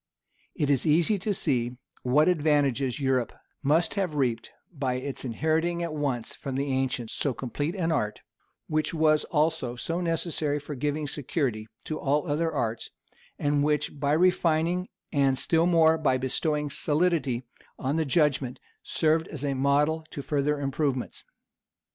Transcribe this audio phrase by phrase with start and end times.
[0.55, 5.93] It is easy to see what advantages Europe must have reaped by its inheriting at
[5.93, 8.21] once from the ancients so complete an art,
[8.65, 12.89] which was also so necessary for giving security to all other arts,
[13.37, 17.43] and which by refining, and still more by bestowing solidity
[17.77, 21.23] on the judgment, served as a model to further improvements.